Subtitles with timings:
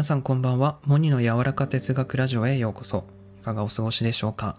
[0.00, 0.78] 皆さんこんばんは。
[0.86, 3.04] モニの柔らか哲学ラジオへようこそ。
[3.42, 4.56] いかがお過ごしでしょうか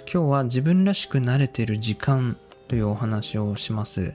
[0.00, 2.36] 今日は自分らしくなれてる時間
[2.68, 4.12] というお話をします。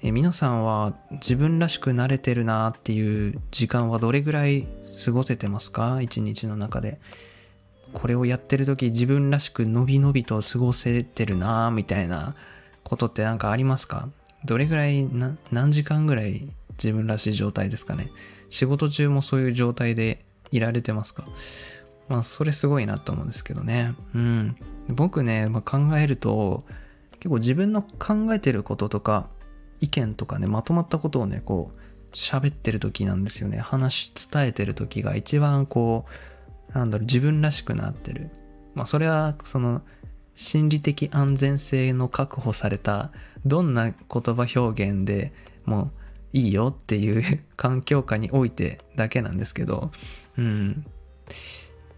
[0.00, 4.66] え皆さんは自分らしくなれてるなっていう時間はどれぐらい
[5.04, 6.00] 過ごせてますか？
[6.00, 6.98] 一日の中で。
[7.92, 12.36] これをやってる時自分らしくのびのびと過ごせてるなみたいな
[12.84, 14.08] ことって何かありますか？
[14.46, 15.06] どれぐらい
[15.52, 16.48] 何時間ぐらい
[16.82, 18.10] 自分らしい状態ですかね？
[18.50, 21.24] 仕事中もそういう状態でいられてますか？
[22.08, 23.94] まあそれすごいなと思うんですけどね。
[24.14, 24.56] うん。
[24.88, 26.64] 僕ね、まあ、考えると
[27.12, 29.28] 結構自分の考えてることとか
[29.80, 33.58] 意見とかねまとまったことをねこう喋ってる時なんですよね。
[33.58, 36.06] 話伝えてる時が一番こ
[36.74, 38.30] うなんだろう自分らしくなってる。
[38.74, 39.82] まあそれはその
[40.34, 43.10] 心理的安全性の確保された
[43.44, 45.32] どんな言葉表現で
[45.66, 45.90] も
[46.32, 49.90] いいよっていう環境下においてだけなんですけど、
[50.36, 50.84] うん。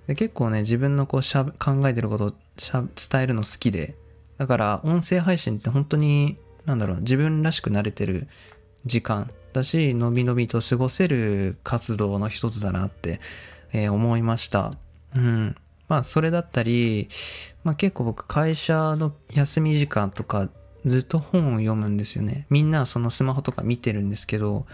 [0.07, 3.97] で結構ね、自分のこうしゃ考えてることをしゃ伝えるの好きで、
[4.39, 8.29] だから音声配信って本当に、なんだろう、自分らしくなれてる
[8.87, 13.21] 時間だし、のびのびと過ごせる活動の一つだなって、
[13.73, 14.75] えー思いました。
[15.15, 15.57] うん。
[15.89, 17.09] まあ、それだったり、
[17.65, 20.49] まあ結構僕会社の休み時間とか
[20.87, 22.47] ずっと本を読むんですよね。
[22.51, 24.67] みんなそのスマホとか見てるんですけど、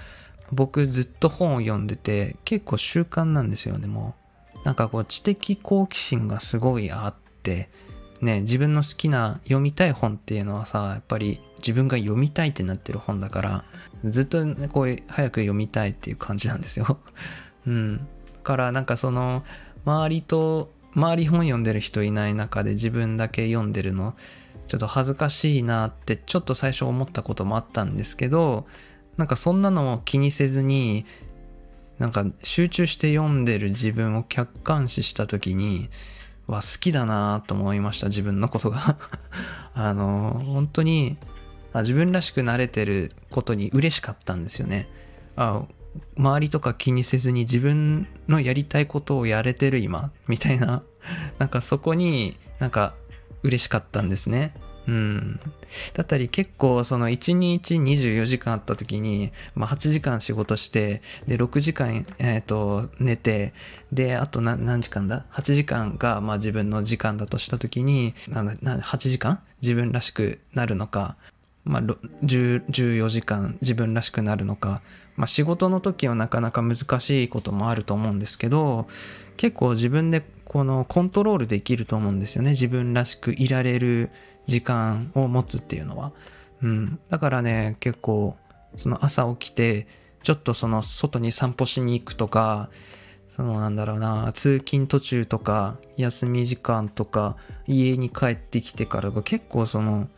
[0.53, 4.15] 僕ずっと本を読んでて結構習慣なんですよね、も
[4.55, 4.59] う。
[4.65, 7.69] なんかこう知的好奇心がすごいあって、
[8.21, 13.65] ね、自分の好きな読みたい本っていうのはさ、やっぱり自分が読みたいってなってる本だから、
[14.05, 16.99] ずっとこう早く読みたいっていう感じなんですよ。
[17.67, 17.99] うん。
[17.99, 18.03] だ
[18.43, 19.45] からなんかその
[19.85, 24.15] 周りと周り本読んでる人いない中で自分だけ読んでるの
[24.69, 28.67] ちょっと恥ずかしいなってちょっと最初思ったこともあったんですけど
[29.17, 31.07] なんかそんなのも気にせずに
[31.99, 35.89] なんか集中して読んでる自分を客観視した時に
[36.47, 38.97] わ好きだなと思いました自分のことが。
[39.75, 41.19] あの本当に
[41.75, 44.89] 自分らしくなれてることに嬉しかったんですよね。
[45.37, 45.63] あ
[46.17, 50.83] 周りとか気にせずに自分のやりたいことをやれてる今みたいな。
[51.39, 52.95] なんかそこになんか
[53.47, 54.53] 嬉しかったんですね。
[54.89, 55.41] うん。
[55.95, 63.53] だったり結構その1日24時間あった時に、まあ、8時間仕事してで6時間、えー、と寝て
[63.93, 69.41] であと何何時間だ？8時間がまあ自分の時間だとした時になんだなん8時間？
[69.61, 71.17] 自分らしくなるのか。
[71.67, 74.83] まあ、14時間自分らしくなるのか、
[75.17, 78.87] まあ、仕事の時はなかなか難しいこともあると思うんですけど
[79.37, 82.51] 結構自分でこのコントロールできると思うんですよね。
[82.51, 84.11] 自分らしくいられる
[84.47, 86.13] 時間を持つっていうのは、
[86.63, 88.37] うん、だからね結構
[88.77, 89.89] その朝起きて
[90.23, 92.71] ちょっとその外に散歩しに行くとか
[93.29, 100.09] そのなんだろうな通勤途中とか休み時間とか家に帰ってきてからが結構その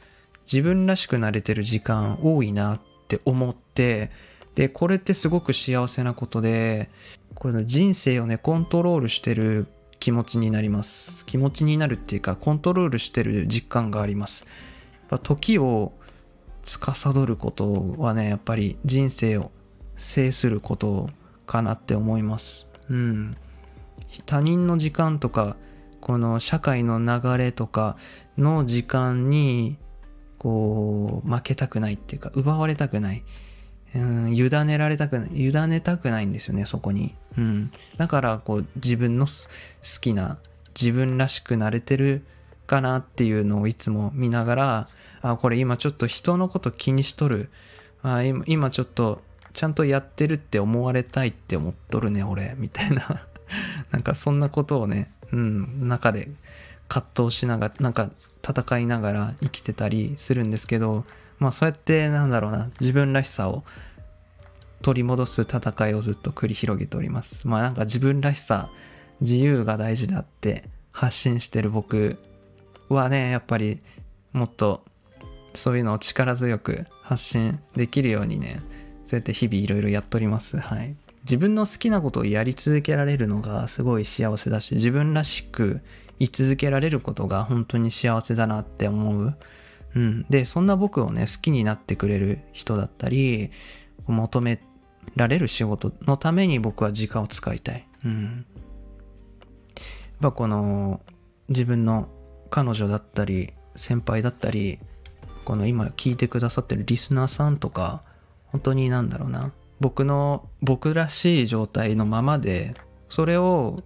[0.50, 4.10] 自分らしくなれてる時間多いなって思って
[4.54, 6.88] でこれってすごく幸せなことで
[7.34, 9.66] これ人生をねコントロールしてる
[10.00, 11.26] 気持ちになります。
[11.26, 14.47] 気持ちになるっていうかコントロールしてる実感があります。
[15.10, 15.92] やっぱ時を
[16.64, 19.50] 司ることはねやっぱり人生を
[19.97, 21.10] 制すること
[21.47, 22.66] かなって思います。
[22.88, 23.37] うん。
[24.26, 25.56] 他人の時間とか
[26.00, 27.97] この社会の流れとか
[28.37, 29.76] の時間に
[30.38, 33.25] こう負けたくないっていうか奪われたくない、
[33.94, 39.32] うん、委ねられたくない委ねたくないんですよねそこに、うん、だからこう自分の好
[40.00, 40.38] きな
[40.81, 42.25] 自分らしくなれてる
[42.66, 44.88] かなっていうのをいつも見ながら
[45.22, 47.50] あこれ今ちょっと人のこと気にしとる。
[48.03, 49.22] あ今今ちょっと
[49.53, 52.55] ちゃんとやってるって思われたいって思っとるね俺。
[52.59, 53.26] みたいな。
[53.91, 56.28] なんかそんなことをね、うん、中で
[56.88, 58.10] 葛藤しながらなんか
[58.47, 61.04] 戦いながら生きてたりするんですけど
[61.38, 63.64] まあそうやってなんだろうな自分らしさを
[64.82, 67.46] 取り戻す戦いをずっと繰り広げております。
[67.46, 68.70] まあなんか自分らしさ
[69.20, 72.19] 自由が大事だって発信してる僕
[72.88, 73.81] はねやっぱり
[74.32, 74.85] もっと
[75.55, 78.61] そういうのを力強く発信できるようにね
[79.05, 80.58] そうやって日々いろいろやっております。
[80.58, 80.94] はい。
[81.23, 85.81] 自分の好きなことをやり続けられるのがすごい幸せだし自分らしく
[86.19, 89.37] 居続けられることが本当に幸せだなって思う。
[89.94, 90.26] うん。
[90.29, 93.50] で、そんな僕をね、好きになってくれる人だったり、
[94.06, 94.61] 求め
[95.17, 97.87] られる仕事のために僕は時間を使いたい。
[98.05, 98.25] うん。
[98.25, 98.44] やっ
[100.20, 101.00] ぱこの、
[101.49, 102.09] 自分の
[102.50, 104.79] 彼女だったり、先輩だったり、
[105.44, 108.03] この今聞いてくださってるリスナーさんとか、
[108.47, 112.75] 本当になんだろうな、僕の僕らしい状態のままで
[113.09, 113.82] それを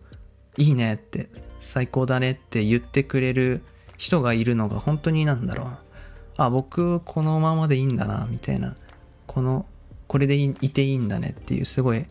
[0.57, 1.29] いいねって
[1.63, 3.63] 最高だねって言ってくれる
[3.97, 5.69] 人がいるのが本当になんだろう。
[6.37, 8.77] あ僕このままでいいんだなみたいな。
[9.27, 9.67] この
[10.09, 12.05] これでいいていいんだねっていうすごい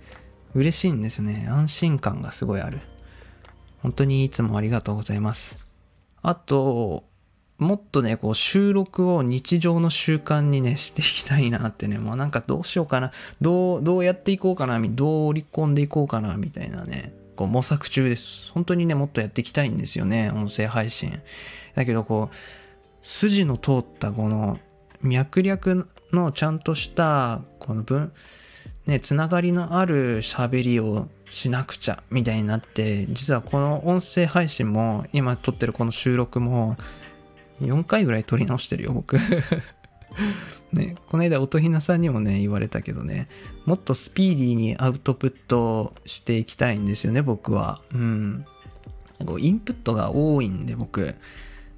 [0.56, 1.48] 嬉しいんですよね。
[1.50, 2.80] 安心感がすごいある。
[3.82, 5.58] 本当にいつもありがとうございます。
[6.22, 7.04] あと
[7.62, 18.52] もっとね、こう収録を日常の習慣にね、していきたいなってね、もうなんかどうしようかな、どう、どうやっていこうかな、どう織り込んでいこうかな、みたいなね、こう模索中です。
[18.52, 21.22] 本当にね、もっとやっていきたいんですよね、音声配信。
[21.76, 22.36] だけどこう、
[23.02, 24.60] 筋の通ったこの
[25.02, 28.12] 脈略のちゃんとしたこの文、
[28.86, 36.78] ね、つながりのある喋りをしなくちゃみたいになって、実はこの音声配信も、今撮ってるこの収録も、
[37.62, 39.18] 4回ぐらい撮り直してるよ、僕
[40.74, 43.28] ね、この間、音ひなさんにもね、言われたけどね、
[43.66, 47.82] もっとスピーディーにアウトプットしていきたいんですよね、僕は。
[47.94, 48.46] うん。
[49.26, 51.16] こうインプットが多いんで、僕。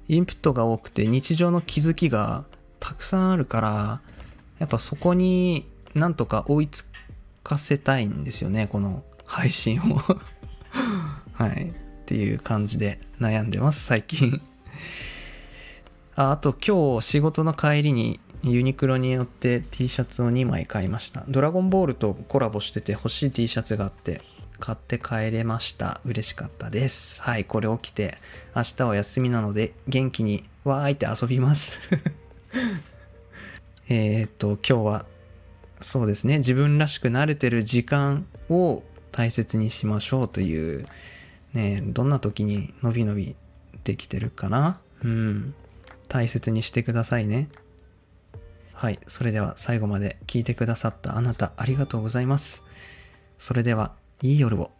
[0.08, 2.44] インプットが多くて、日常の気づきが
[2.80, 4.00] たくさんあるから、
[4.58, 6.86] やっぱそこになんとか追いつ
[7.42, 10.00] かせたいんですよね、この配信を
[11.32, 11.74] はい。
[12.04, 14.42] っていう感じで悩んでます、最近
[16.16, 21.24] ああと今日仕事の帰りにユニクロによって T シャツを2枚買いました。
[21.28, 24.20] ドラゴンボールとコラボしてて欲しい T シャツがあって
[24.60, 26.02] 買って帰れました。
[26.04, 27.22] 嬉しかったです。
[27.22, 28.18] はい、これ起きて
[28.54, 31.78] 明日は休みなので元気にわーいって遊びます
[33.88, 35.06] えっと、今日は
[35.80, 38.82] そうですね、自分らしく慣れてる時間を
[39.12, 40.86] 大切にしましょうという、
[41.52, 43.36] ね、どんな時にのびのび
[43.84, 45.54] できてるかなうん。
[46.08, 47.48] 大切にしてくださいね。
[48.74, 52.62] はい、それでは最後まで聞いてくださったあなたありがとうございます。
[53.38, 54.72] それでは、いい夜を。